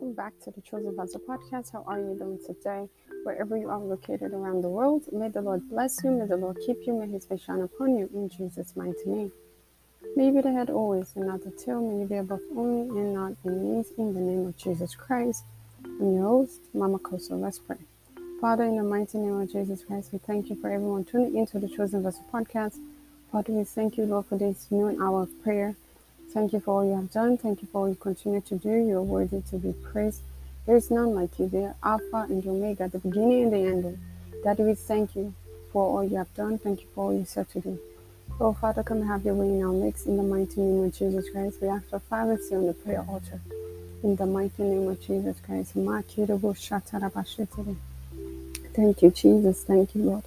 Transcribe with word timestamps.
welcome 0.00 0.14
back 0.14 0.32
to 0.42 0.50
the 0.52 0.62
Chosen 0.62 0.96
Vessel 0.96 1.20
podcast. 1.20 1.72
How 1.72 1.84
are 1.86 1.98
you 1.98 2.16
doing 2.18 2.38
today? 2.46 2.88
Wherever 3.22 3.54
you 3.58 3.68
are 3.68 3.78
located 3.78 4.32
around 4.32 4.62
the 4.62 4.68
world, 4.70 5.04
may 5.12 5.28
the 5.28 5.42
Lord 5.42 5.68
bless 5.68 6.02
you, 6.02 6.10
may 6.10 6.24
the 6.24 6.38
Lord 6.38 6.56
keep 6.64 6.78
you, 6.86 6.94
may 6.94 7.06
His 7.06 7.26
face 7.26 7.42
shine 7.42 7.60
upon 7.60 7.98
you 7.98 8.08
in 8.14 8.30
Jesus' 8.30 8.74
mighty 8.76 9.04
name. 9.04 9.30
May 10.16 10.26
you 10.26 10.32
be 10.32 10.40
the 10.40 10.52
head 10.52 10.70
always 10.70 11.12
and 11.16 11.26
not 11.26 11.44
the 11.44 11.50
tail, 11.50 11.82
may 11.82 12.00
you 12.00 12.06
be 12.06 12.16
above 12.16 12.40
only 12.56 12.88
and 12.98 13.12
not 13.12 13.42
beneath, 13.42 13.92
in 13.98 14.14
the 14.14 14.20
name 14.20 14.46
of 14.46 14.56
Jesus 14.56 14.94
Christ. 14.94 15.44
I'm 15.84 16.14
your 16.14 16.28
host, 16.28 16.60
Mama 16.72 16.98
Kosso. 16.98 17.38
Let's 17.38 17.58
pray. 17.58 17.76
Father, 18.40 18.64
in 18.64 18.78
the 18.78 18.82
mighty 18.82 19.18
name 19.18 19.38
of 19.38 19.52
Jesus 19.52 19.84
Christ, 19.84 20.14
we 20.14 20.18
thank 20.18 20.48
you 20.48 20.56
for 20.56 20.70
everyone 20.70 21.04
tuning 21.04 21.36
into 21.36 21.58
the 21.58 21.68
Chosen 21.68 22.02
Vessel 22.02 22.24
podcast. 22.32 22.78
Father, 23.30 23.52
we 23.52 23.64
thank 23.64 23.98
you, 23.98 24.06
Lord, 24.06 24.24
for 24.24 24.38
this 24.38 24.66
noon 24.70 25.02
hour 25.02 25.24
of 25.24 25.42
prayer. 25.42 25.76
Thank 26.32 26.52
you 26.52 26.60
for 26.60 26.74
all 26.74 26.84
you 26.84 26.94
have 26.94 27.10
done. 27.10 27.36
Thank 27.38 27.60
you 27.60 27.68
for 27.72 27.82
all 27.82 27.88
you 27.88 27.96
continue 27.96 28.40
to 28.42 28.56
do. 28.56 28.70
You 28.70 28.98
are 28.98 29.02
worthy 29.02 29.42
to 29.50 29.56
be 29.58 29.72
praised. 29.72 30.22
There 30.64 30.76
is 30.76 30.90
none 30.90 31.14
like 31.14 31.38
you. 31.38 31.48
The 31.48 31.74
Alpha 31.82 32.26
and 32.28 32.46
Omega, 32.46 32.88
the 32.88 33.00
beginning 33.00 33.44
and 33.44 33.52
the 33.52 33.58
ending. 33.58 33.98
Daddy, 34.44 34.62
we 34.62 34.74
thank 34.74 35.16
you 35.16 35.34
for 35.72 35.84
all 35.84 36.04
you 36.04 36.16
have 36.18 36.32
done. 36.34 36.58
Thank 36.58 36.82
you 36.82 36.86
for 36.94 37.06
all 37.06 37.14
you 37.14 37.24
said 37.24 37.50
to 37.50 37.60
do. 37.60 37.78
Oh, 38.38 38.52
Father, 38.52 38.82
come 38.84 39.02
have 39.02 39.24
your 39.24 39.34
way 39.34 39.48
in 39.48 39.62
our 39.64 39.72
midst 39.72 40.06
in 40.06 40.16
the 40.16 40.22
mighty 40.22 40.60
name 40.60 40.84
of 40.84 40.94
Jesus 40.94 41.28
Christ. 41.30 41.58
We 41.60 41.68
ask 41.68 41.88
for 41.90 41.98
privacy 41.98 42.54
on 42.54 42.66
the 42.66 42.74
prayer 42.74 43.04
altar. 43.08 43.40
In 44.02 44.14
the 44.16 44.26
mighty 44.26 44.62
name 44.62 44.88
of 44.88 45.00
Jesus 45.00 45.36
Christ. 45.44 45.72
Thank 48.72 49.02
you, 49.02 49.10
Jesus. 49.10 49.64
Thank 49.64 49.94
you, 49.94 50.02
Lord. 50.04 50.24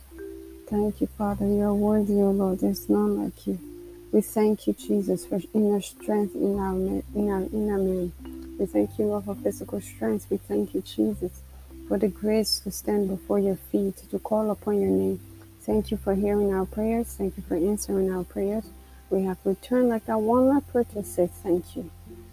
Thank 0.67 1.01
you, 1.01 1.07
Father. 1.07 1.45
You 1.45 1.63
are 1.63 1.73
worthy, 1.73 2.21
O 2.21 2.31
Lord. 2.31 2.59
There's 2.59 2.89
none 2.89 3.23
like 3.23 3.47
you. 3.47 3.72
We 4.13 4.21
thank 4.21 4.67
you, 4.67 4.73
Jesus, 4.73 5.25
for 5.25 5.41
inner 5.55 5.81
strength 5.81 6.35
in 6.35 6.59
our, 6.59 6.75
in 6.75 7.31
our 7.31 7.41
inner 7.51 7.79
man. 7.79 8.11
We 8.59 8.67
thank 8.67 8.99
you, 8.99 9.05
Lord, 9.05 9.25
for 9.25 9.33
physical 9.33 9.81
strength. 9.81 10.27
We 10.29 10.37
thank 10.37 10.75
you, 10.75 10.81
Jesus, 10.81 11.41
for 11.87 11.97
the 11.97 12.09
grace 12.09 12.59
to 12.59 12.71
stand 12.71 13.09
before 13.09 13.39
your 13.39 13.55
feet, 13.55 13.97
to 14.11 14.19
call 14.19 14.51
upon 14.51 14.79
your 14.79 14.91
name. 14.91 15.19
Thank 15.61 15.89
you 15.89 15.97
for 15.97 16.13
hearing 16.13 16.53
our 16.53 16.67
prayers. 16.67 17.07
Thank 17.17 17.37
you 17.37 17.43
for 17.47 17.55
answering 17.55 18.13
our 18.13 18.23
prayers. 18.23 18.65
We 19.09 19.23
have 19.23 19.39
returned 19.43 19.89
like 19.89 20.05
that 20.05 20.21
one 20.21 20.47
leper 20.47 20.83
to 20.93 21.03
say 21.03 21.27
thank 21.41 21.75
you. 21.75 21.89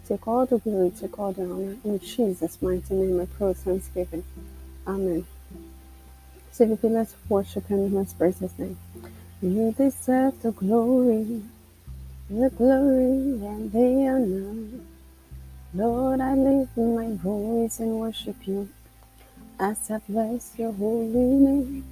Take 0.07 0.27
all 0.27 0.45
the 0.45 0.59
glory, 0.59 0.91
take 0.91 1.17
all 1.17 1.33
the 1.33 1.45
honor. 1.45 1.77
In 1.83 1.97
Jesus' 1.97 2.61
mighty 2.61 2.93
name, 2.93 3.19
I 3.19 3.25
pray 3.25 3.53
thanksgiving. 3.53 4.23
Amen. 4.85 5.25
So 6.51 6.63
if 6.65 6.83
you 6.83 6.89
let's 6.89 7.15
worship 7.27 7.69
him, 7.69 7.95
let's 7.95 8.13
praise 8.13 8.37
his 8.37 8.57
name. 8.59 8.77
You 9.41 9.73
deserve 9.75 10.39
the 10.43 10.51
glory 10.51 11.41
the 12.31 12.49
glory 12.51 13.43
and 13.43 13.69
the 13.73 14.07
honor. 14.07 14.79
Lord, 15.73 16.21
I 16.21 16.33
lift 16.33 16.77
my 16.77 17.11
voice 17.15 17.81
and 17.81 17.99
worship 17.99 18.37
you 18.47 18.69
as 19.59 19.91
I 19.91 19.99
bless 20.07 20.57
your 20.57 20.71
holy 20.71 21.09
name. 21.09 21.83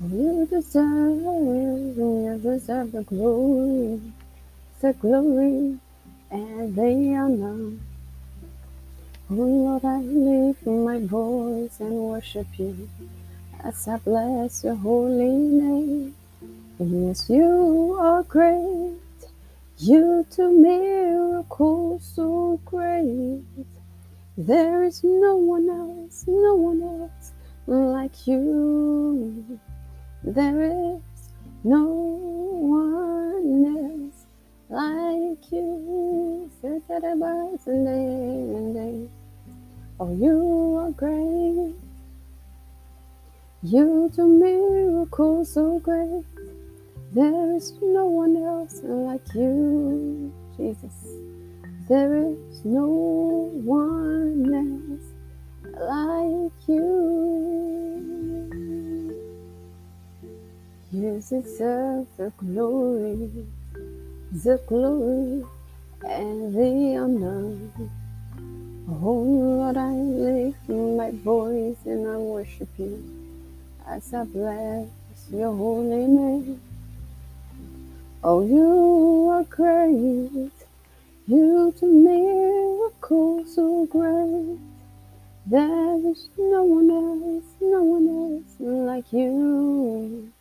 You 0.00 0.46
deserve, 0.48 1.18
you 1.18 2.40
deserve 2.40 2.92
the 2.92 3.02
glory, 3.02 4.00
the 4.80 4.92
glory 4.92 5.78
and 6.30 6.76
the 6.76 7.16
honor. 7.16 7.72
Oh 9.28 9.34
Lord, 9.34 9.84
I 9.84 9.98
lift 9.98 10.64
my 10.68 11.00
voice 11.00 11.80
and 11.80 11.94
worship 11.94 12.46
you 12.58 12.88
as 13.64 13.88
I 13.88 13.96
bless 13.96 14.62
your 14.62 14.76
holy 14.76 15.34
name. 15.34 16.14
Yes, 16.78 17.28
you 17.28 17.96
are 17.98 18.22
great. 18.22 19.03
You 19.78 20.24
do 20.30 20.50
miracles 20.52 22.04
so 22.14 22.60
great. 22.64 23.42
There 24.38 24.84
is 24.84 25.02
no 25.02 25.34
one 25.34 25.68
else, 25.68 26.24
no 26.28 26.54
one 26.54 26.80
else 26.80 27.32
like 27.66 28.26
you. 28.26 29.58
There 30.22 30.62
is 30.62 31.02
no 31.64 31.84
one 31.84 33.66
else 33.76 34.26
like 34.70 35.50
you. 35.50 36.50
Oh, 40.00 40.12
you 40.14 40.76
are 40.78 40.90
great. 40.92 41.74
You 43.62 44.10
do 44.14 44.28
miracles 44.28 45.52
so 45.52 45.80
great. 45.80 46.33
There 47.14 47.54
is 47.54 47.74
no 47.80 48.06
one 48.06 48.36
else 48.36 48.80
like 48.82 49.34
you, 49.36 50.32
Jesus. 50.56 51.14
There 51.88 52.12
is 52.12 52.64
no 52.64 52.88
one 53.62 54.50
else 54.50 55.06
like 55.78 56.66
you. 56.66 56.82
You 60.90 61.22
deserve 61.22 62.08
the 62.16 62.32
glory, 62.36 63.46
the 64.32 64.60
glory, 64.66 65.44
and 66.02 66.52
the 66.52 66.96
honor. 66.96 67.56
Oh 68.88 69.22
Lord, 69.22 69.76
I 69.76 69.92
lift 69.92 70.68
my 70.68 71.12
voice 71.12 71.78
and 71.84 72.08
I 72.08 72.16
worship 72.16 72.70
you 72.76 72.98
as 73.86 74.12
I 74.12 74.24
bless 74.24 74.88
your 75.30 75.54
holy 75.54 76.08
name. 76.08 76.60
Oh, 78.26 78.40
you 78.40 79.28
are 79.28 79.44
great. 79.44 80.50
You 81.26 81.74
do 81.78 81.86
miracles 81.86 83.54
so 83.54 83.84
great. 83.84 84.58
There 85.44 86.10
is 86.10 86.30
no 86.38 86.62
one 86.64 86.88
else, 86.88 87.44
no 87.60 87.82
one 87.82 88.08
else 88.08 88.54
like 88.58 89.12
you. 89.12 90.32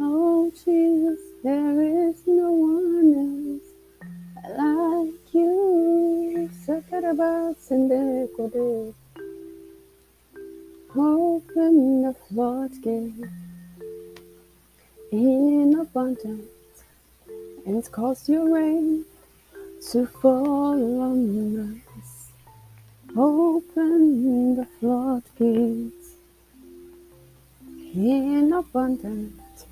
Oh, 0.00 0.50
Jesus, 0.64 1.20
there 1.44 1.82
is 1.82 2.16
no 2.26 2.50
one 2.50 3.12
else 3.28 3.68
like 4.56 5.34
you. 5.34 6.48
Open 10.96 12.02
the 12.02 12.14
floodgates 12.30 13.28
in 15.12 15.78
abundance 15.78 16.59
and 17.66 17.92
cause 17.92 18.28
your 18.28 18.48
rain 18.48 19.04
to 19.90 20.06
fall 20.06 21.00
on 21.02 21.82
us. 21.98 22.30
Open 23.16 24.56
the 24.56 24.66
floodgates 24.78 26.14
in 27.94 28.52
abundance 28.52 29.66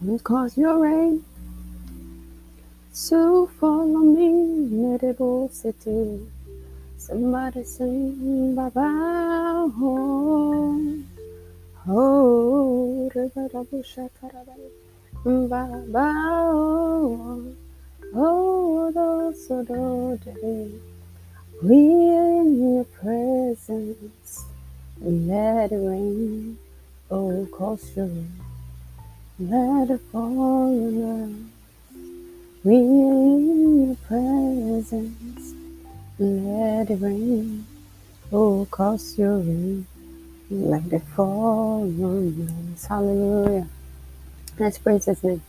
and 0.00 0.22
cause 0.22 0.56
your 0.56 0.78
rain 0.78 1.24
to 3.08 3.46
fall 3.58 3.96
on 3.96 4.14
me, 4.14 4.28
Medieval 4.76 5.48
City. 5.48 6.26
Somebody 6.96 7.64
sing 7.64 8.54
Baba 8.54 9.70
home. 9.78 11.08
Oh, 11.88 13.10
Baba, 13.14 13.66
oh, 15.26 15.48
oh, 18.14 19.34
adore 19.50 20.18
We 21.62 21.76
in 21.76 22.62
your 22.62 22.84
presence, 22.84 24.44
let 24.98 25.72
it 25.72 25.76
rain, 25.76 26.56
oh, 27.10 27.46
cause 27.52 27.94
your 27.94 28.08
let 29.38 29.90
it 29.90 30.00
fall 30.10 30.40
on 30.40 31.02
us. 31.04 31.30
We 32.64 32.76
in 32.76 33.86
your 33.88 33.96
presence, 34.08 35.52
let 36.18 36.90
it 36.90 36.98
rain, 36.98 37.66
oh, 38.32 38.66
cause 38.70 39.18
your 39.18 39.36
rain, 39.36 39.86
let 40.50 40.90
it 40.90 41.02
fall 41.14 41.82
on 41.82 42.72
us. 42.72 42.86
Hallelujah. 42.86 43.68
Let's 44.60 44.76
praise 44.76 45.06
his 45.06 45.24
name. 45.24 45.40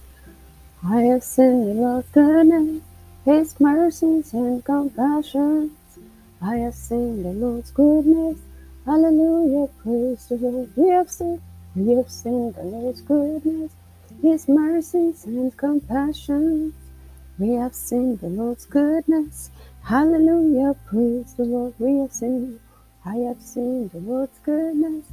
I 0.87 1.01
have 1.01 1.25
seen 1.25 1.67
the 1.67 1.73
Lord's 1.73 2.07
goodness, 2.11 2.81
his 3.25 3.59
mercies 3.59 4.31
and 4.31 4.63
compassions. 4.63 5.73
I 6.41 6.55
have 6.59 6.73
seen 6.73 7.21
the 7.21 7.33
Lord's 7.33 7.71
goodness. 7.71 8.39
Hallelujah, 8.85 9.67
praise 9.83 10.27
the 10.27 10.35
Lord. 10.35 10.69
We 10.77 10.87
have 10.87 11.11
seen, 11.11 11.41
we 11.75 11.93
have 11.95 12.09
seen 12.09 12.53
the 12.53 12.63
Lord's 12.63 13.01
goodness, 13.01 13.73
his 14.21 14.47
mercies 14.47 15.25
and 15.25 15.57
compassion. 15.57 16.73
We 17.37 17.55
have 17.55 17.75
seen 17.75 18.15
the 18.15 18.29
Lord's 18.29 18.65
goodness. 18.65 19.51
Hallelujah, 19.83 20.77
praise 20.85 21.33
the 21.33 21.43
Lord. 21.43 21.73
We 21.79 21.97
have 21.97 22.13
seen, 22.13 22.61
I 23.05 23.15
have 23.27 23.41
seen 23.41 23.89
the 23.89 23.99
Lord's 23.99 24.39
goodness, 24.39 25.07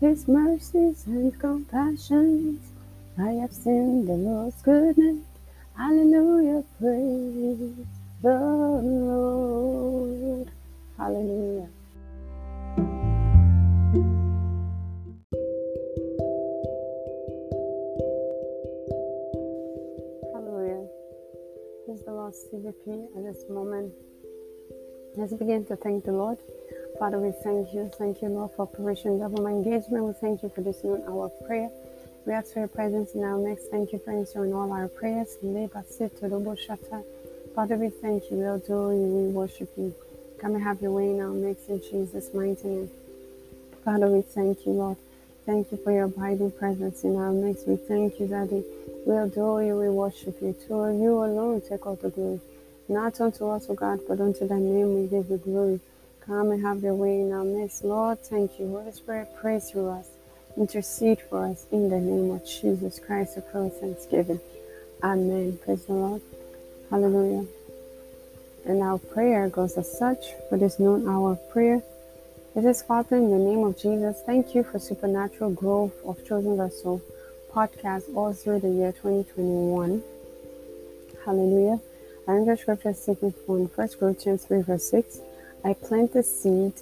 his 0.00 0.26
mercies 0.26 1.06
and 1.06 1.38
compassions. 1.38 2.73
I 3.16 3.30
have 3.34 3.52
seen 3.52 4.06
the 4.06 4.14
Lord's 4.14 4.60
goodness. 4.62 5.24
Hallelujah. 5.76 6.64
Praise 6.80 7.86
the 8.20 8.34
Lord. 8.82 10.50
Hallelujah. 10.98 11.68
Hallelujah. 20.32 20.88
Is 21.88 22.02
the 22.02 22.10
Lord, 22.10 22.34
CVP, 22.34 23.16
at 23.16 23.22
this 23.22 23.44
moment. 23.48 23.92
Let's 25.16 25.34
begin 25.34 25.64
to 25.66 25.76
thank 25.76 26.04
the 26.04 26.10
Lord. 26.10 26.38
Father, 26.98 27.20
we 27.20 27.30
thank 27.44 27.72
you. 27.72 27.88
Thank 27.96 28.22
you, 28.22 28.28
Lord, 28.28 28.50
for 28.56 28.66
provision, 28.66 29.22
of 29.22 29.34
and 29.34 29.46
engagement. 29.46 30.02
We 30.04 30.14
thank 30.14 30.42
you 30.42 30.50
for 30.52 30.62
this 30.62 30.82
new 30.82 31.00
hour 31.06 31.26
of 31.26 31.46
prayer. 31.46 31.70
We 32.26 32.32
ask 32.32 32.54
for 32.54 32.60
your 32.60 32.68
presence 32.68 33.14
in 33.14 33.22
our 33.22 33.36
midst. 33.36 33.70
Thank 33.70 33.92
you 33.92 33.98
for 33.98 34.10
answering 34.10 34.54
all 34.54 34.72
our 34.72 34.88
prayers. 34.88 35.36
Father, 37.54 37.76
we 37.76 37.90
thank 37.90 38.30
you. 38.30 38.38
We 38.38 38.44
adore 38.44 38.94
you. 38.94 39.00
We 39.00 39.28
worship 39.28 39.70
you. 39.76 39.94
Come 40.38 40.54
and 40.54 40.64
have 40.64 40.80
your 40.80 40.92
way 40.92 41.10
in 41.10 41.20
our 41.20 41.28
midst 41.28 41.68
in 41.68 41.82
Jesus' 41.82 42.32
mighty 42.32 42.66
name. 42.66 42.90
Father, 43.84 44.08
we 44.08 44.22
thank 44.22 44.64
you, 44.64 44.72
Lord. 44.72 44.96
Thank 45.44 45.70
you 45.70 45.76
for 45.76 45.92
your 45.92 46.04
abiding 46.04 46.52
presence 46.52 47.04
in 47.04 47.16
our 47.16 47.30
midst. 47.30 47.68
We 47.68 47.76
thank 47.76 48.18
you, 48.18 48.26
Daddy. 48.26 48.64
We 49.06 49.16
adore 49.16 49.62
you. 49.62 49.76
We 49.76 49.90
worship 49.90 50.40
you. 50.40 50.56
To 50.68 50.74
you 50.92 51.22
alone 51.22 51.60
take 51.60 51.86
all 51.86 51.96
the 51.96 52.08
glory. 52.08 52.40
Not 52.88 53.20
unto 53.20 53.48
us, 53.50 53.66
O 53.68 53.74
God, 53.74 54.00
but 54.08 54.20
unto 54.20 54.48
thy 54.48 54.58
name 54.58 54.94
we 54.94 55.06
give 55.08 55.28
the 55.28 55.36
glory. 55.36 55.80
Come 56.24 56.52
and 56.52 56.64
have 56.64 56.82
your 56.82 56.94
way 56.94 57.20
in 57.20 57.32
our 57.32 57.44
midst. 57.44 57.84
Lord, 57.84 58.18
thank 58.22 58.58
you. 58.58 58.68
Holy 58.68 58.92
Spirit, 58.92 59.28
pray 59.36 59.60
through 59.60 59.90
us. 59.90 60.08
Intercede 60.56 61.20
for 61.20 61.46
us 61.46 61.66
in 61.72 61.88
the 61.88 61.98
name 61.98 62.30
of 62.30 62.46
Jesus 62.46 62.98
Christ, 62.98 63.38
prayer 63.50 63.68
thanksgiving. 63.68 64.40
Amen. 65.02 65.58
Praise 65.64 65.84
the 65.86 65.92
Lord. 65.92 66.22
Hallelujah. 66.90 67.46
And 68.64 68.82
our 68.82 68.98
prayer 68.98 69.48
goes 69.48 69.76
as 69.76 69.98
such 69.98 70.32
for 70.48 70.56
this 70.56 70.78
noon 70.78 71.08
hour 71.08 71.32
of 71.32 71.50
prayer. 71.50 71.82
It 72.54 72.64
is 72.64 72.82
Father, 72.82 73.16
in 73.16 73.30
the 73.30 73.38
name 73.38 73.64
of 73.64 73.76
Jesus, 73.76 74.22
thank 74.24 74.54
you 74.54 74.62
for 74.62 74.78
supernatural 74.78 75.50
growth 75.50 75.94
of 76.04 76.24
Chosen 76.26 76.56
Vessel 76.56 77.02
podcast 77.54 78.12
all 78.16 78.32
through 78.32 78.58
the 78.58 78.68
year 78.68 78.90
2021. 78.90 80.02
Hallelujah. 81.24 81.80
Our 82.26 82.38
English 82.38 82.62
scripture 82.62 82.90
is 82.90 83.04
taken 83.04 83.32
from 83.46 83.66
1 83.66 83.88
Corinthians 84.00 84.44
3, 84.44 84.62
verse 84.62 84.90
6. 84.90 85.20
I 85.64 85.74
planted 85.74 86.24
seed 86.24 86.72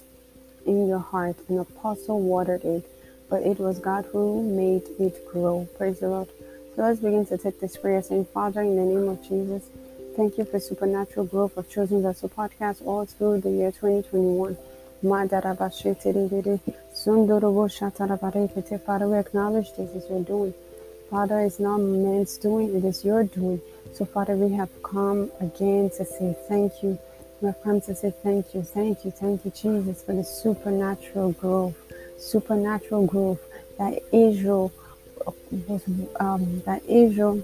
in 0.65 0.87
your 0.87 0.99
heart, 0.99 1.35
and 1.47 1.59
Apollos 1.59 2.07
watered 2.07 2.63
it, 2.63 2.89
but 3.33 3.41
it 3.41 3.57
was 3.57 3.79
God 3.79 4.05
who 4.11 4.43
made 4.43 4.83
it 4.99 5.25
grow. 5.25 5.67
Praise 5.75 6.01
the 6.01 6.07
Lord. 6.07 6.29
So 6.75 6.83
let's 6.83 6.99
begin 6.99 7.25
to 7.25 7.35
take 7.35 7.59
this 7.59 7.75
prayer 7.75 7.99
saying, 8.03 8.25
Father, 8.25 8.61
in 8.61 8.75
the 8.75 8.83
name 8.83 9.09
of 9.09 9.27
Jesus, 9.27 9.63
thank 10.15 10.37
you 10.37 10.45
for 10.45 10.59
supernatural 10.59 11.25
growth 11.25 11.57
of 11.57 11.67
Chosen 11.67 12.03
Vessel 12.03 12.29
podcast 12.29 12.85
all 12.85 13.07
through 13.07 13.41
the 13.41 13.49
year 13.49 13.71
2021. 13.71 14.55
Father, 18.85 19.07
we 19.07 19.17
acknowledge 19.17 19.73
this 19.73 19.89
is 19.95 20.07
your 20.07 20.23
doing. 20.23 20.53
Father, 21.09 21.39
it's 21.39 21.59
not 21.59 21.79
man's 21.79 22.37
doing, 22.37 22.75
it 22.75 22.85
is 22.85 23.03
your 23.03 23.23
doing. 23.23 23.59
So, 23.93 24.05
Father, 24.05 24.35
we 24.35 24.53
have 24.55 24.69
come 24.83 25.31
again 25.41 25.89
to 25.97 26.05
say 26.05 26.37
thank 26.47 26.83
you. 26.83 26.99
We 27.41 27.47
have 27.47 27.63
come 27.63 27.81
to 27.81 27.95
say 27.95 28.13
thank 28.21 28.53
you, 28.53 28.61
thank 28.61 29.03
you, 29.03 29.09
thank 29.09 29.43
you, 29.43 29.49
Jesus, 29.49 30.03
for 30.03 30.13
the 30.13 30.23
supernatural 30.23 31.31
growth, 31.31 31.75
supernatural 32.17 33.05
growth 33.05 33.41
that 33.77 34.01
Israel 34.11 34.71
was, 35.67 35.83
um, 36.19 36.61
that 36.65 36.83
Israel 36.87 37.43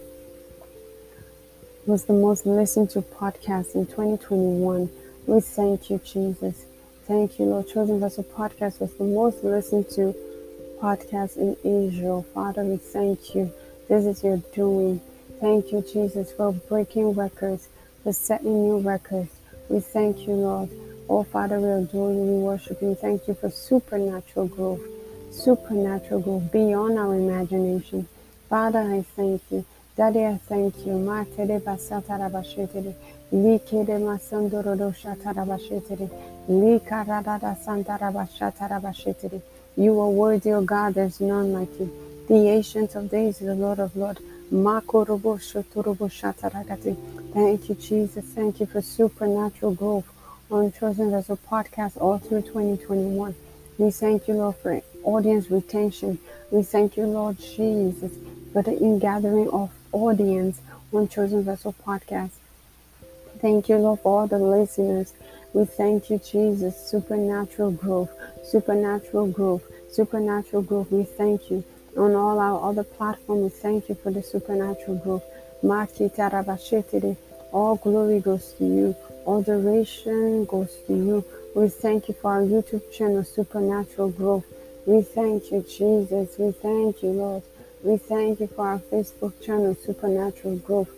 was 1.85 2.05
the 2.05 2.13
most 2.13 2.45
listened 2.45 2.89
to 2.91 3.01
podcast 3.01 3.75
in 3.75 3.85
2021. 3.87 4.89
We 5.25 5.41
thank 5.41 5.89
you, 5.89 5.99
Jesus. 6.05 6.65
Thank 7.05 7.39
you, 7.39 7.45
Lord. 7.45 7.67
Chosen 7.67 7.99
Vessel 7.99 8.23
Podcast 8.23 8.79
was 8.79 8.93
the 8.93 9.03
most 9.03 9.43
listened 9.43 9.89
to 9.91 10.15
podcast 10.79 11.37
in 11.37 11.57
Israel. 11.63 12.25
Father, 12.33 12.63
we 12.63 12.77
thank 12.77 13.33
you. 13.33 13.51
This 13.87 14.05
is 14.05 14.23
your 14.23 14.37
doing. 14.53 15.01
Thank 15.41 15.71
you, 15.71 15.81
Jesus, 15.81 16.31
for 16.31 16.51
breaking 16.51 17.13
records, 17.13 17.69
for 18.03 18.13
setting 18.13 18.63
new 18.63 18.79
records. 18.79 19.31
We 19.69 19.79
thank 19.79 20.27
you, 20.27 20.33
Lord. 20.33 20.69
Oh, 21.11 21.23
Father, 21.23 21.59
we 21.59 21.71
adore 21.71 22.11
you. 22.11 22.19
We 22.19 22.43
worship 22.43 22.83
you. 22.83 22.93
Thank 22.93 23.27
you 23.27 23.33
for 23.33 23.49
supernatural 23.49 24.45
growth, 24.47 24.81
supernatural 25.31 26.19
growth 26.21 26.51
beyond 26.51 26.99
our 26.99 27.15
imagination. 27.15 28.07
Father, 28.47 28.79
I 28.79 29.01
thank 29.15 29.41
you. 29.49 29.65
Daddy, 29.97 30.23
I 30.23 30.37
thank 30.37 30.85
you. 30.85 30.93
Likede 33.31 33.97
masandoro 33.99 34.93
shatarabashetiri. 34.93 36.09
Likaradada 36.47 37.55
santarabashatarabashetiri. 37.65 39.41
You 39.77 39.99
are 39.99 40.09
worthy, 40.09 40.53
O 40.53 40.61
God, 40.61 40.93
there's 40.93 41.19
none 41.19 41.53
like 41.53 41.79
you. 41.79 41.89
The 42.27 42.49
ancient 42.49 42.95
of 42.95 43.09
days, 43.09 43.39
the 43.39 43.55
Lord 43.55 43.79
of 43.79 43.95
Lords. 43.95 44.21
Thank 47.33 47.69
you, 47.69 47.75
Jesus. 47.75 48.25
Thank 48.35 48.59
you 48.59 48.65
for 48.67 48.81
supernatural 48.81 49.73
growth 49.73 50.05
on 50.51 50.71
Chosen 50.71 51.11
Vessel 51.11 51.37
podcast 51.49 51.95
all 52.01 52.17
through 52.17 52.41
2021. 52.41 53.35
We 53.77 53.91
thank 53.91 54.27
you, 54.27 54.33
Lord, 54.33 54.55
for 54.55 54.81
audience 55.03 55.51
retention. 55.51 56.17
We 56.49 56.63
thank 56.63 56.97
you, 56.97 57.05
Lord 57.05 57.37
Jesus, 57.39 58.11
for 58.51 58.63
the 58.63 58.77
ingathering 58.77 59.49
of 59.49 59.71
audience 59.91 60.59
on 60.91 61.07
Chosen 61.07 61.43
Vessel 61.43 61.75
podcast. 61.85 62.31
Thank 63.39 63.69
you, 63.69 63.77
Lord, 63.77 63.99
for 63.99 64.21
all 64.21 64.27
the 64.27 64.39
listeners. 64.39 65.13
We 65.53 65.65
thank 65.65 66.09
you, 66.09 66.17
Jesus. 66.17 66.75
Supernatural 66.89 67.71
growth, 67.71 68.11
supernatural 68.43 69.27
growth, 69.27 69.63
supernatural 69.91 70.63
growth. 70.63 70.91
We 70.91 71.03
thank 71.03 71.51
you. 71.51 71.63
On 71.95 72.15
all 72.15 72.39
our 72.39 72.69
other 72.69 72.83
platforms, 72.83 73.43
we 73.43 73.49
thank 73.49 73.89
you 73.89 73.95
for 73.95 74.11
the 74.11 74.23
supernatural 74.23 74.97
growth. 74.97 75.23
All 77.51 77.75
glory 77.77 78.19
goes 78.19 78.53
to 78.59 78.65
you. 78.65 78.95
All 79.25 79.41
adoration 79.41 80.45
goes 80.45 80.75
to 80.87 80.93
you. 80.93 81.25
We 81.55 81.69
thank 81.69 82.07
you 82.07 82.13
for 82.15 82.31
our 82.33 82.41
YouTube 82.41 82.91
channel, 82.91 83.23
Supernatural 83.23 84.09
Growth. 84.11 84.45
We 84.85 85.01
thank 85.01 85.51
you, 85.51 85.61
Jesus. 85.63 86.37
We 86.37 86.51
thank 86.51 87.03
you, 87.03 87.09
Lord. 87.09 87.43
We 87.83 87.97
thank 87.97 88.39
you 88.39 88.47
for 88.47 88.67
our 88.67 88.79
Facebook 88.79 89.33
channel, 89.43 89.75
Supernatural 89.75 90.57
Growth. 90.57 90.89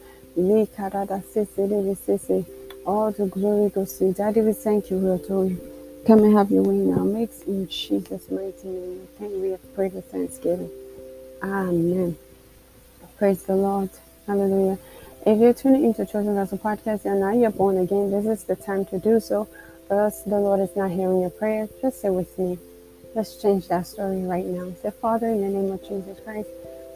All 2.86 3.12
the 3.12 3.28
glory 3.30 3.70
goes 3.70 3.98
to 3.98 4.06
you. 4.06 4.14
Daddy, 4.14 4.42
we 4.42 4.54
thank 4.54 4.90
you, 4.90 4.98
we 4.98 5.12
adore 5.12 5.46
you. 5.46 5.72
Come 6.08 6.24
and 6.24 6.38
have 6.38 6.50
your 6.52 6.64
way 6.64 6.76
now. 6.76 7.04
Makes 7.04 7.42
in 7.44 7.68
Jesus' 7.68 8.32
mighty 8.32 8.68
name. 8.68 9.08
Thank 9.20 9.34
we 9.34 9.52
have 9.52 9.76
prayed 9.76 9.94
with 9.94 10.06
thanksgiving. 10.06 10.72
Amen. 11.44 12.18
Praise 13.18 13.44
the 13.44 13.56
Lord. 13.56 13.90
Hallelujah. 14.26 14.80
If 15.24 15.40
you're 15.40 15.54
tuning 15.54 15.86
into 15.86 16.04
Chosen 16.04 16.34
Vessel 16.34 16.58
Podcast 16.58 17.06
and 17.06 17.20
now 17.20 17.32
you're 17.32 17.52
born 17.52 17.78
again, 17.78 18.10
this 18.10 18.26
is 18.26 18.44
the 18.44 18.56
time 18.56 18.86
to 18.86 18.98
do 18.98 19.20
so. 19.20 19.48
For 19.88 20.02
us, 20.02 20.24
the 20.24 20.40
Lord 20.40 20.62
is 20.62 20.76
not 20.76 20.90
hearing 20.90 21.22
your 21.22 21.30
prayer. 21.30 21.70
Just 21.80 22.02
say 22.02 22.10
with 22.10 22.36
me. 22.40 22.58
Let's 23.14 23.40
change 23.40 23.68
that 23.68 23.86
story 23.86 24.24
right 24.24 24.44
now. 24.44 24.74
Say, 24.82 24.90
Father, 24.90 25.28
in 25.28 25.42
the 25.42 25.50
name 25.50 25.72
of 25.72 25.88
Jesus 25.88 26.20
Christ, 26.24 26.50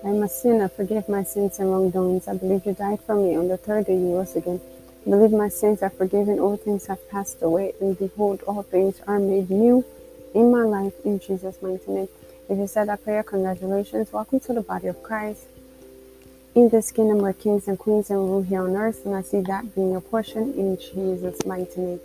I 0.03 0.09
am 0.09 0.23
a 0.23 0.27
sinner. 0.27 0.67
Forgive 0.69 1.07
my 1.07 1.21
sins 1.21 1.59
and 1.59 1.69
wrongdoings. 1.69 2.27
I 2.27 2.35
believe 2.35 2.65
you 2.65 2.73
died 2.73 2.99
for 3.01 3.15
me. 3.15 3.35
On 3.35 3.47
the 3.47 3.57
third 3.57 3.85
day 3.85 3.93
you 3.93 4.15
rose 4.15 4.35
again. 4.35 4.59
I 5.05 5.09
believe 5.11 5.31
my 5.31 5.49
sins 5.49 5.83
are 5.83 5.91
forgiven. 5.91 6.39
All 6.39 6.57
things 6.57 6.87
have 6.87 7.07
passed 7.11 7.43
away. 7.43 7.73
And 7.79 7.95
behold, 7.95 8.41
all 8.47 8.63
things 8.63 9.01
are 9.05 9.19
made 9.19 9.51
new 9.51 9.85
in 10.33 10.49
my 10.49 10.63
life 10.63 10.93
in 11.05 11.19
Jesus' 11.19 11.61
mighty 11.61 11.91
name. 11.91 12.09
If 12.49 12.57
you 12.57 12.65
said 12.65 12.87
that 12.87 13.03
prayer, 13.03 13.21
congratulations. 13.21 14.11
Welcome 14.11 14.39
to 14.39 14.53
the 14.53 14.61
body 14.61 14.87
of 14.87 15.03
Christ. 15.03 15.45
In 16.55 16.69
this 16.69 16.89
kingdom 16.89 17.17
where 17.17 17.33
kings 17.33 17.67
and 17.67 17.77
queens 17.77 18.09
and 18.09 18.17
rule 18.17 18.41
here 18.41 18.61
on 18.61 18.77
earth, 18.77 19.05
and 19.05 19.13
I 19.13 19.23
see 19.23 19.41
that 19.41 19.75
being 19.75 19.91
your 19.91 19.99
portion 19.99 20.53
in 20.53 20.77
Jesus' 20.77 21.45
mighty 21.45 21.81
name. 21.81 21.99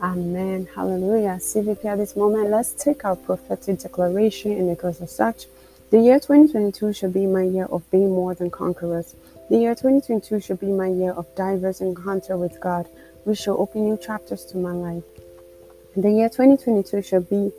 Amen. 0.00 0.66
Hallelujah. 0.74 1.36
CVP 1.38 1.84
at 1.84 1.98
this 1.98 2.16
moment, 2.16 2.48
let's 2.48 2.72
take 2.72 3.04
our 3.04 3.14
prophetic 3.14 3.80
declaration 3.80 4.52
and 4.52 4.70
it 4.70 4.78
goes 4.78 5.02
as 5.02 5.14
such. 5.14 5.48
The 5.90 6.00
year 6.00 6.18
2022 6.18 6.94
should 6.94 7.12
be 7.12 7.26
my 7.26 7.42
year 7.42 7.66
of 7.66 7.90
being 7.90 8.08
more 8.08 8.34
than 8.34 8.50
conquerors. 8.50 9.14
The 9.50 9.58
year 9.58 9.74
2022 9.74 10.40
should 10.40 10.60
be 10.60 10.72
my 10.72 10.88
year 10.88 11.12
of 11.12 11.26
diverse 11.34 11.82
encounter 11.82 12.38
with 12.38 12.58
God, 12.58 12.88
which 13.24 13.40
shall 13.40 13.60
open 13.60 13.84
new 13.84 13.98
chapters 13.98 14.46
to 14.46 14.56
my 14.56 14.72
life. 14.72 15.04
The 15.94 16.10
year 16.10 16.30
2022 16.30 17.02
should 17.02 17.28
be 17.28 17.52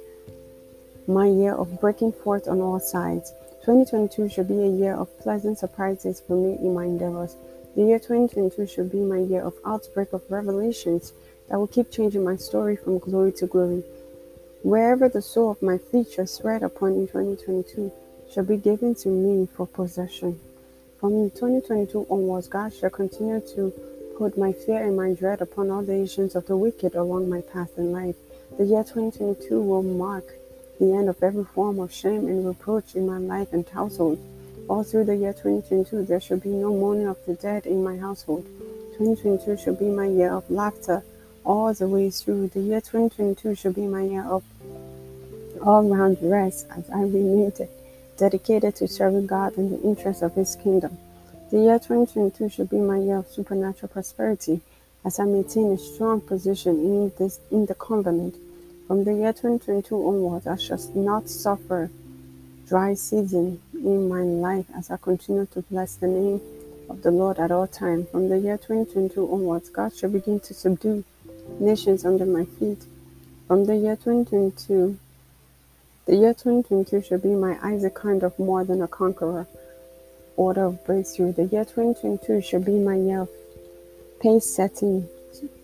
my 1.08 1.28
year 1.28 1.54
of 1.54 1.80
breaking 1.80 2.14
forth 2.14 2.48
on 2.48 2.62
all 2.62 2.80
sides. 2.80 3.32
2022 3.62 4.28
should 4.28 4.48
be 4.48 4.64
a 4.64 4.68
year 4.68 4.96
of 4.96 5.20
pleasant 5.20 5.60
surprises 5.60 6.20
for 6.20 6.36
me 6.36 6.58
in 6.66 6.74
my 6.74 6.86
endeavors. 6.86 7.36
The 7.76 7.84
year 7.84 8.00
2022 8.00 8.66
should 8.66 8.92
be 8.92 9.02
my 9.02 9.20
year 9.20 9.44
of 9.44 9.54
outbreak 9.64 10.14
of 10.14 10.24
revelations 10.30 11.14
that 11.48 11.60
will 11.60 11.68
keep 11.68 11.92
changing 11.92 12.24
my 12.24 12.38
story 12.38 12.76
from 12.76 12.98
glory 12.98 13.34
to 13.34 13.46
glory. 13.46 13.84
Wherever 14.64 15.08
the 15.10 15.22
soul 15.22 15.52
of 15.52 15.62
my 15.62 15.78
feet 15.78 16.12
shall 16.12 16.26
tread 16.26 16.64
upon 16.64 16.94
in 16.94 17.08
2022, 17.08 17.92
shall 18.34 18.46
be 18.46 18.58
given 18.58 18.96
to 18.96 19.10
me 19.10 19.48
for 19.56 19.68
possession. 19.68 20.40
From 21.00 21.30
2022 21.30 22.08
onwards, 22.10 22.48
God 22.48 22.74
shall 22.74 22.90
continue 22.90 23.42
to 23.54 23.72
put 24.18 24.40
my 24.40 24.54
fear 24.54 24.88
and 24.88 24.98
my 24.98 25.14
dread 25.14 25.40
upon 25.40 25.70
all 25.70 25.84
the 25.84 26.02
agents 26.02 26.34
of 26.34 26.48
the 26.48 26.58
wicked 26.58 26.96
along 26.96 27.30
my 27.30 27.42
path 27.42 27.78
in 27.78 27.92
life. 27.92 28.16
The 28.58 28.66
year 28.66 28.84
2022 28.84 29.62
will 29.62 29.84
mark 29.84 30.34
the 30.82 30.94
end 30.94 31.08
of 31.08 31.22
every 31.22 31.44
form 31.44 31.80
of 31.80 31.94
shame 31.94 32.28
and 32.28 32.44
reproach 32.44 32.96
in 32.96 33.06
my 33.06 33.20
life 33.20 33.54
and 33.54 33.70
household. 33.70 34.18
All 34.68 34.84
through 34.84 35.06
the 35.06 35.16
year 35.16 35.32
2022, 35.32 36.06
there 36.06 36.20
shall 36.20 36.38
be 36.38 36.50
no 36.50 36.72
mourning 36.72 37.06
of 37.06 37.24
the 37.28 37.36
dead 37.36 37.68
in 37.68 37.84
my 37.84 37.98
household. 37.98 38.44
2022 38.98 39.64
shall 39.64 39.76
be 39.76 39.86
my 39.86 40.08
year 40.08 40.34
of 40.34 40.50
laughter 40.50 41.04
all 41.46 41.72
the 41.72 41.88
way 41.88 42.10
through. 42.10 42.48
The 42.48 42.62
year 42.62 42.82
2022 42.82 43.54
shall 43.54 43.74
be 43.74 43.86
my 43.86 44.02
year 44.02 44.26
of 44.26 44.44
all 45.62 45.88
round 45.88 46.18
rest 46.22 46.66
as 46.76 46.90
I 46.90 47.02
remain 47.02 47.54
dedicated 48.18 48.76
to 48.78 48.88
serving 48.88 49.28
God 49.28 49.58
in 49.58 49.70
the 49.70 49.82
interest 49.84 50.24
of 50.24 50.34
His 50.34 50.56
kingdom. 50.56 50.98
The 51.52 51.60
year 51.60 51.78
2022 51.78 52.50
shall 52.50 52.66
be 52.66 52.78
my 52.78 52.98
year 52.98 53.18
of 53.18 53.28
supernatural 53.28 53.90
prosperity 53.90 54.62
as 55.06 55.20
I 55.20 55.26
maintain 55.26 55.72
a 55.74 55.78
strong 55.78 56.22
position 56.22 56.80
in 56.80 57.12
this 57.20 57.40
in 57.52 57.68
the 57.68 57.76
covenant. 57.76 58.36
From 58.92 59.06
the 59.06 59.14
year 59.14 59.32
2022 59.32 59.96
onwards, 60.06 60.48
I 60.48 60.58
shall 60.58 60.78
not 60.94 61.30
suffer 61.30 61.90
dry 62.68 62.94
season 62.94 63.62
in 63.74 64.10
my 64.10 64.22
life 64.22 64.66
as 64.76 64.92
I 64.92 64.98
continue 64.98 65.46
to 65.54 65.62
bless 65.62 65.96
the 65.96 66.08
name 66.08 66.42
of 66.90 67.02
the 67.02 67.10
Lord 67.10 67.40
at 67.40 67.52
all 67.52 67.68
times. 67.68 68.10
From 68.10 68.28
the 68.28 68.38
year 68.38 68.58
2022 68.58 69.32
onwards, 69.32 69.70
God 69.70 69.96
shall 69.96 70.10
begin 70.10 70.42
to 70.42 70.54
subdue 70.54 71.06
nations 71.58 72.04
under 72.04 72.26
my 72.26 72.44
feet. 72.44 72.84
From 73.48 73.64
the 73.64 73.78
year 73.78 73.96
2022, 73.96 75.00
the 76.06 76.16
year 76.18 76.34
2022 76.34 77.02
shall 77.02 77.18
be 77.18 77.30
my 77.30 77.58
Isaac 77.64 77.96
kind 77.96 78.24
of 78.24 78.38
more 78.38 78.66
than 78.66 78.82
a 78.82 78.90
conqueror 78.90 79.48
order 80.36 80.66
of 80.66 80.86
breakthrough. 80.86 81.32
The 81.32 81.46
year 81.46 81.64
2022 81.64 82.42
shall 82.42 82.60
be 82.60 82.78
my 82.78 82.96
year 82.96 83.22
of 83.22 83.30
pace 84.20 84.54
setting. 84.54 85.08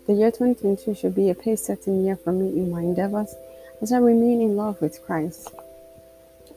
The 0.07 0.13
year 0.13 0.31
2022 0.31 0.95
should 0.95 1.15
be 1.15 1.29
a 1.29 1.35
pace 1.35 1.65
setting 1.65 2.05
year 2.05 2.15
for 2.15 2.31
me 2.31 2.47
in 2.47 2.71
my 2.71 2.79
endeavors 2.79 3.35
as 3.81 3.91
I 3.91 3.97
remain 3.97 4.39
in 4.39 4.55
love 4.55 4.79
with 4.79 5.03
Christ. 5.05 5.53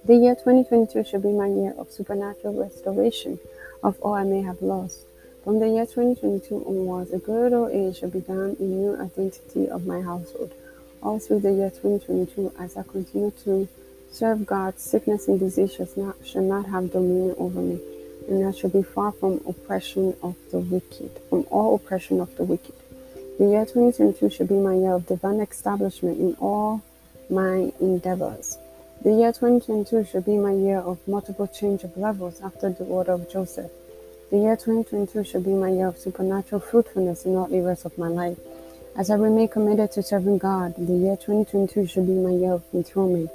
The 0.04 0.14
year 0.14 0.36
2022 0.36 1.02
should 1.02 1.24
be 1.24 1.32
my 1.32 1.48
year 1.48 1.74
of 1.76 1.90
supernatural 1.90 2.54
restoration 2.54 3.40
of 3.82 4.00
all 4.02 4.14
I 4.14 4.22
may 4.22 4.42
have 4.42 4.62
lost. 4.62 5.00
From 5.42 5.58
the 5.58 5.68
year 5.68 5.84
2022 5.84 6.64
onwards, 6.64 7.12
a 7.12 7.18
good 7.18 7.52
old 7.52 7.72
age 7.72 7.98
shall 7.98 8.10
began 8.10 8.56
a 8.60 8.62
new 8.62 8.94
identity 8.94 9.68
of 9.68 9.84
my 9.84 10.00
household. 10.00 10.54
All 11.02 11.18
through 11.18 11.40
the 11.40 11.52
year 11.52 11.70
2022, 11.70 12.52
as 12.56 12.76
I 12.76 12.84
continue 12.84 13.32
to 13.42 13.66
serve 14.12 14.46
God, 14.46 14.78
sickness 14.78 15.26
and 15.26 15.40
disease 15.40 15.74
shall 15.74 15.88
not, 15.96 16.14
shall 16.24 16.42
not 16.42 16.66
have 16.66 16.92
dominion 16.92 17.34
over 17.36 17.60
me 17.60 17.80
and 18.28 18.46
I 18.46 18.52
shall 18.52 18.70
be 18.70 18.84
far 18.84 19.10
from 19.10 19.40
oppression 19.44 20.14
of 20.22 20.36
the 20.52 20.60
wicked, 20.60 21.10
from 21.28 21.46
all 21.50 21.74
oppression 21.74 22.20
of 22.20 22.36
the 22.36 22.44
wicked. 22.44 22.74
The 23.40 23.46
year 23.46 23.64
2022 23.64 24.28
should 24.28 24.48
be 24.48 24.56
my 24.56 24.74
year 24.74 24.92
of 24.92 25.06
divine 25.06 25.40
establishment 25.40 26.20
in 26.20 26.34
all 26.40 26.82
my 27.30 27.72
endeavors. 27.80 28.58
The 29.02 29.12
year 29.12 29.32
2022 29.32 30.04
should 30.04 30.26
be 30.26 30.36
my 30.36 30.52
year 30.52 30.80
of 30.80 30.98
multiple 31.08 31.46
change 31.46 31.82
of 31.82 31.96
levels 31.96 32.42
after 32.42 32.68
the 32.68 32.84
order 32.84 33.12
of 33.12 33.32
Joseph. 33.32 33.70
The 34.30 34.36
year 34.36 34.56
2022 34.56 35.24
should 35.24 35.44
be 35.44 35.54
my 35.54 35.70
year 35.70 35.86
of 35.86 35.96
supernatural 35.96 36.60
fruitfulness 36.60 37.24
in 37.24 37.34
all 37.34 37.48
areas 37.50 37.86
of 37.86 37.96
my 37.96 38.08
life. 38.08 38.36
As 38.94 39.08
I 39.08 39.14
remain 39.14 39.48
committed 39.48 39.90
to 39.92 40.02
serving 40.02 40.36
God, 40.36 40.74
the 40.76 40.92
year 40.92 41.16
2022 41.16 41.86
should 41.86 42.06
be 42.06 42.12
my 42.12 42.32
year 42.32 42.52
of 42.52 42.64
enthronement. 42.74 43.30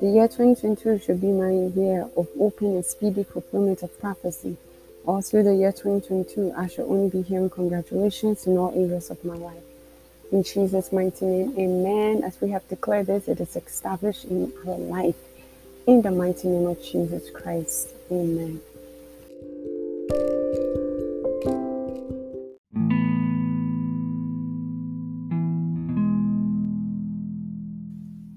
The 0.00 0.08
year 0.08 0.26
2022 0.26 1.00
should 1.04 1.20
be 1.20 1.32
my 1.32 1.50
year 1.50 2.08
of 2.16 2.28
open 2.40 2.76
and 2.76 2.84
speedy 2.86 3.24
fulfillment 3.24 3.82
of 3.82 4.00
prophecy. 4.00 4.56
All 5.06 5.22
through 5.22 5.44
the 5.44 5.54
year 5.54 5.72
2022, 5.72 6.52
I 6.54 6.66
shall 6.66 6.84
only 6.84 7.08
be 7.08 7.22
hearing 7.22 7.48
congratulations 7.48 8.46
in 8.46 8.58
all 8.58 8.70
areas 8.76 9.10
of 9.10 9.24
my 9.24 9.34
life. 9.34 9.62
In 10.30 10.42
Jesus' 10.42 10.92
mighty 10.92 11.24
name, 11.24 11.54
amen. 11.58 12.22
As 12.22 12.38
we 12.40 12.50
have 12.50 12.68
declared 12.68 13.06
this, 13.06 13.26
it 13.26 13.40
is 13.40 13.56
established 13.56 14.26
in 14.26 14.52
our 14.66 14.76
life. 14.76 15.16
In 15.86 16.02
the 16.02 16.10
mighty 16.10 16.48
name 16.48 16.66
of 16.66 16.82
Jesus 16.82 17.30
Christ, 17.30 17.94
amen. 18.12 18.60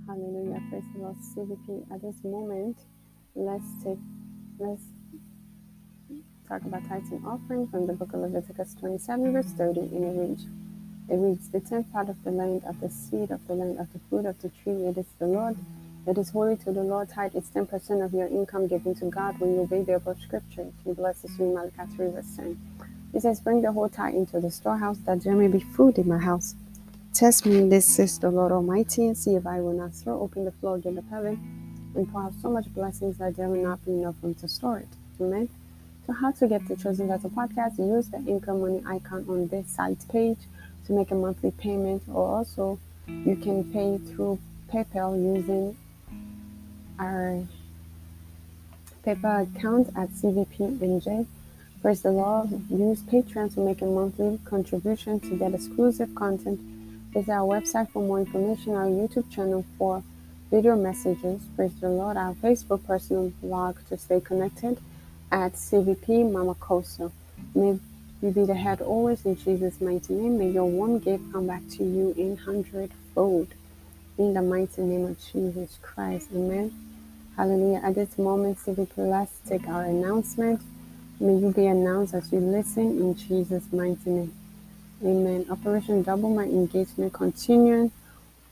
Hallelujah. 0.07 0.61
Praise 0.69 0.83
the 0.93 0.99
Lord. 0.99 1.17
CVP 1.17 1.93
at 1.93 2.01
this 2.01 2.23
moment, 2.23 2.77
let's 3.35 3.83
take 3.83 3.99
let's 4.59 4.83
talk 6.53 6.65
about 6.65 6.87
tithes 6.87 7.09
and 7.09 7.25
offering 7.25 7.67
from 7.67 7.87
the 7.87 7.93
book 7.93 8.13
of 8.13 8.19
Leviticus 8.19 8.75
27, 8.79 9.33
verse 9.33 9.51
30, 9.57 9.79
and 9.79 10.03
it 10.03 10.21
reads, 10.21 10.45
it 11.09 11.15
reads, 11.15 11.49
The 11.49 11.59
tenth 11.59 11.91
part 11.91 12.09
of 12.09 12.23
the 12.23 12.29
land, 12.29 12.63
of 12.65 12.79
the 12.79 12.89
seed 12.89 13.31
of 13.31 13.45
the 13.47 13.55
land, 13.55 13.79
of 13.79 13.91
the 13.91 13.99
fruit 14.07 14.27
of 14.27 14.39
the 14.39 14.49
tree, 14.49 14.85
it 14.85 14.95
is 14.95 15.07
the 15.17 15.25
Lord. 15.25 15.57
It 16.05 16.15
is 16.15 16.29
holy 16.29 16.57
to 16.57 16.71
the 16.71 16.83
Lord. 16.83 17.09
Tithe 17.09 17.35
is 17.35 17.49
10% 17.55 18.05
of 18.05 18.13
your 18.13 18.27
income 18.27 18.67
given 18.67 18.93
to 18.95 19.05
God 19.05 19.39
when 19.39 19.55
you 19.55 19.61
obey 19.61 19.81
the 19.81 19.95
above 19.95 20.21
scripture. 20.21 20.67
He 20.85 20.93
blesses 20.93 21.31
you 21.39 21.45
in 21.45 21.53
Malachi 21.55 21.95
3, 21.95 22.11
verse 22.11 22.35
10. 22.35 22.59
He 23.13 23.19
says, 23.19 23.39
Bring 23.39 23.63
the 23.63 23.71
whole 23.71 23.89
tithe 23.89 24.13
into 24.13 24.39
the 24.39 24.51
storehouse, 24.51 24.99
that 25.05 25.23
there 25.23 25.35
may 25.35 25.47
be 25.47 25.59
food 25.59 25.97
in 25.97 26.07
my 26.07 26.19
house. 26.19 26.53
Test 27.13 27.47
me, 27.47 27.67
this 27.67 27.87
says 27.87 28.19
the 28.19 28.29
Lord 28.29 28.51
Almighty, 28.51 29.07
and 29.07 29.17
see 29.17 29.33
if 29.33 29.47
I 29.47 29.59
will 29.59 29.73
not 29.73 29.95
throw 29.95 30.19
open 30.19 30.45
the 30.45 30.51
floodgate 30.51 30.99
of 30.99 31.09
heaven 31.09 31.93
and 31.95 32.11
pour 32.11 32.23
out 32.25 32.33
so 32.43 32.51
much 32.51 32.71
blessings 32.75 33.17
that 33.17 33.37
there 33.37 33.49
will 33.49 33.63
not 33.63 33.83
be 33.83 33.93
enough 33.93 34.15
room 34.21 34.35
to 34.35 34.47
store 34.47 34.77
it. 34.77 34.89
Amen. 35.19 35.49
So, 36.05 36.13
how 36.13 36.31
to 36.31 36.47
get 36.47 36.67
the 36.67 36.75
Chosen 36.75 37.07
Vessel 37.07 37.29
podcast? 37.29 37.77
Use 37.77 38.09
the 38.09 38.17
anchor 38.17 38.53
money 38.53 38.81
icon 38.85 39.25
on 39.29 39.47
this 39.47 39.67
site 39.67 40.05
page 40.09 40.39
to 40.85 40.93
make 40.93 41.11
a 41.11 41.15
monthly 41.15 41.51
payment, 41.51 42.03
or 42.07 42.37
also 42.37 42.79
you 43.07 43.35
can 43.35 43.63
pay 43.71 43.97
through 43.97 44.39
PayPal 44.71 45.15
using 45.15 45.77
our 46.99 47.43
PayPal 49.05 49.55
account 49.55 49.87
at 49.95 50.09
CVPNJ. 50.09 51.25
Praise 51.81 52.01
the 52.01 52.11
Lord. 52.11 52.49
Use 52.69 53.01
Patreon 53.01 53.53
to 53.53 53.59
make 53.59 53.81
a 53.81 53.85
monthly 53.85 54.39
contribution 54.45 55.19
to 55.21 55.37
get 55.37 55.53
exclusive 55.53 56.13
content 56.15 56.59
Visit 57.13 57.31
our 57.31 57.47
website 57.47 57.91
for 57.91 58.01
more 58.01 58.19
information, 58.19 58.73
our 58.73 58.87
YouTube 58.87 59.29
channel 59.29 59.63
for 59.77 60.01
video 60.49 60.75
messages. 60.75 61.43
Praise 61.55 61.73
the 61.79 61.87
Lord. 61.87 62.17
Our 62.17 62.33
Facebook 62.33 62.83
personal 62.85 63.31
blog 63.39 63.77
to 63.89 63.97
stay 63.97 64.19
connected 64.19 64.79
at 65.33 65.53
CVP 65.55 66.31
Mama 66.31 66.55
Kosso. 66.55 67.11
May 67.55 67.79
you 68.21 68.31
be 68.31 68.45
the 68.45 68.55
head 68.55 68.81
always 68.81 69.25
in 69.25 69.35
Jesus' 69.35 69.81
mighty 69.81 70.13
name. 70.13 70.39
May 70.39 70.51
your 70.51 70.65
one 70.67 70.99
gift 70.99 71.23
come 71.33 71.47
back 71.47 71.63
to 71.71 71.83
you 71.83 72.13
in 72.17 72.37
hundredfold. 72.37 73.49
In 74.17 74.33
the 74.35 74.43
mighty 74.43 74.83
name 74.83 75.07
of 75.07 75.17
Jesus 75.33 75.79
Christ. 75.81 76.29
Amen. 76.35 76.73
Hallelujah. 77.37 77.81
At 77.83 77.95
this 77.95 78.17
moment, 78.17 78.59
CVP, 78.59 78.97
let's 78.97 79.33
take 79.49 79.67
our 79.67 79.85
announcement. 79.85 80.61
May 81.19 81.35
you 81.37 81.51
be 81.51 81.67
announced 81.67 82.13
as 82.13 82.31
you 82.31 82.39
listen 82.39 82.83
in 83.01 83.15
Jesus' 83.15 83.65
mighty 83.73 84.09
name. 84.11 84.33
Amen. 85.03 85.47
Operation 85.51 86.03
Double 86.03 86.29
My 86.29 86.45
Engagement 86.45 87.13
continuing 87.13 87.91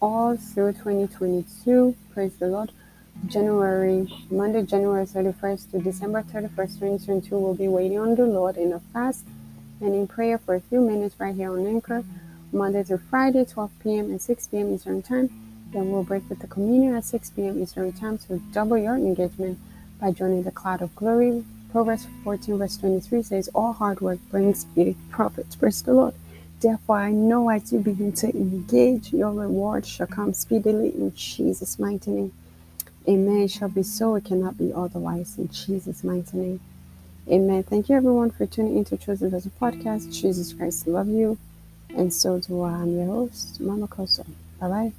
all 0.01 0.37
through 0.37 0.73
2022. 0.73 1.95
Praise 2.13 2.35
the 2.37 2.47
Lord. 2.47 2.71
January, 3.27 4.07
Monday, 4.29 4.63
January 4.63 5.05
31st 5.05 5.71
to 5.71 5.79
December 5.79 6.23
31st, 6.23 6.79
2022, 6.79 7.37
we'll 7.37 7.53
be 7.53 7.67
waiting 7.67 7.99
on 7.99 8.15
the 8.15 8.25
Lord 8.25 8.57
in 8.57 8.73
a 8.73 8.79
fast 8.93 9.25
and 9.79 9.95
in 9.95 10.07
prayer 10.07 10.37
for 10.37 10.55
a 10.55 10.61
few 10.61 10.81
minutes 10.81 11.15
right 11.19 11.35
here 11.35 11.53
on 11.53 11.67
Anchor, 11.67 12.03
Monday 12.51 12.83
to 12.83 12.97
Friday, 12.97 13.45
12 13.45 13.71
p.m. 13.83 14.05
and 14.11 14.21
6 14.21 14.47
p.m. 14.47 14.73
Eastern 14.73 15.01
Time. 15.01 15.29
Then 15.71 15.91
we'll 15.91 16.03
break 16.03 16.29
with 16.29 16.39
the 16.39 16.47
communion 16.47 16.95
at 16.95 17.05
6 17.05 17.29
p.m. 17.31 17.61
Eastern 17.61 17.93
Time 17.93 18.17
to 18.19 18.39
double 18.51 18.77
your 18.77 18.95
engagement 18.95 19.59
by 19.99 20.11
joining 20.11 20.43
the 20.43 20.51
cloud 20.51 20.81
of 20.81 20.95
glory. 20.95 21.45
Proverbs 21.71 22.07
14, 22.23 22.57
verse 22.57 22.77
23 22.77 23.23
says, 23.23 23.49
All 23.55 23.73
hard 23.73 24.01
work 24.01 24.19
brings 24.29 24.65
a 24.75 24.95
profit. 25.09 25.55
Praise 25.59 25.81
the 25.83 25.93
Lord. 25.93 26.15
Therefore, 26.59 26.97
I 26.97 27.11
know 27.11 27.49
as 27.49 27.71
you 27.71 27.79
begin 27.79 28.11
to 28.13 28.29
engage, 28.35 29.13
your 29.13 29.31
reward 29.31 29.85
shall 29.85 30.07
come 30.07 30.33
speedily 30.33 30.89
in 30.89 31.13
Jesus' 31.15 31.79
mighty 31.79 32.11
name. 32.11 32.33
Amen. 33.07 33.47
Shall 33.47 33.69
be 33.69 33.83
so. 33.83 34.15
It 34.15 34.25
cannot 34.25 34.57
be 34.57 34.71
otherwise 34.73 35.37
in 35.37 35.49
Jesus' 35.49 36.03
mighty 36.03 36.37
name. 36.37 36.59
Amen. 37.29 37.63
Thank 37.63 37.89
you, 37.89 37.95
everyone, 37.95 38.31
for 38.31 38.45
tuning 38.45 38.77
into 38.77 38.97
Chosen 38.97 39.29
Vessel 39.29 39.51
Podcast. 39.59 40.13
Jesus 40.13 40.53
Christ 40.53 40.87
love 40.87 41.07
you. 41.07 41.37
And 41.95 42.13
so 42.13 42.39
do 42.39 42.61
I. 42.61 42.71
I'm 42.71 42.97
your 42.97 43.07
host, 43.07 43.59
Mama 43.59 43.87
Kosso. 43.87 44.25
Bye 44.59 44.67
bye. 44.67 44.93